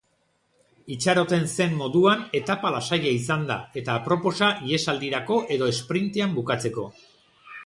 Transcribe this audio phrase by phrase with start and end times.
[0.93, 6.89] Itxaroten zen moduan etapa lasaia izan da eta aproposa ihesaldirako edo esprintean bukatzeko.